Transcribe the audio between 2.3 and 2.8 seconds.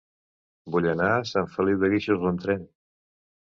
amb tren.